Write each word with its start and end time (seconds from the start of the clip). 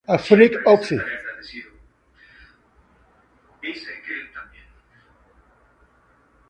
Afrique 0.07 0.55
Occ. 0.65 0.93